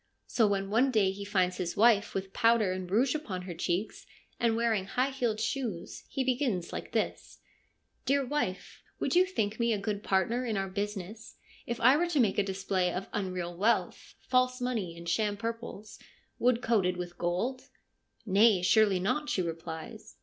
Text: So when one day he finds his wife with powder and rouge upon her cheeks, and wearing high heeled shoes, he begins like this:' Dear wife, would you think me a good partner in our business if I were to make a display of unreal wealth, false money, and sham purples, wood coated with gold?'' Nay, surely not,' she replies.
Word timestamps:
So 0.25 0.47
when 0.47 0.71
one 0.71 0.89
day 0.89 1.11
he 1.11 1.23
finds 1.23 1.57
his 1.57 1.77
wife 1.77 2.15
with 2.15 2.33
powder 2.33 2.71
and 2.71 2.89
rouge 2.89 3.13
upon 3.13 3.43
her 3.43 3.53
cheeks, 3.53 4.07
and 4.39 4.55
wearing 4.55 4.85
high 4.85 5.11
heeled 5.11 5.39
shoes, 5.39 6.05
he 6.09 6.23
begins 6.23 6.73
like 6.73 6.91
this:' 6.91 7.37
Dear 8.07 8.25
wife, 8.25 8.81
would 8.99 9.15
you 9.15 9.27
think 9.27 9.59
me 9.59 9.71
a 9.73 9.77
good 9.77 10.01
partner 10.01 10.43
in 10.43 10.57
our 10.57 10.67
business 10.69 11.35
if 11.67 11.79
I 11.79 11.97
were 11.97 12.07
to 12.07 12.19
make 12.19 12.39
a 12.39 12.43
display 12.43 12.91
of 12.91 13.09
unreal 13.13 13.55
wealth, 13.55 14.15
false 14.27 14.59
money, 14.59 14.97
and 14.97 15.07
sham 15.07 15.37
purples, 15.37 15.99
wood 16.39 16.63
coated 16.63 16.97
with 16.97 17.19
gold?'' 17.19 17.69
Nay, 18.35 18.63
surely 18.63 18.99
not,' 18.99 19.29
she 19.29 19.43
replies. 19.43 20.15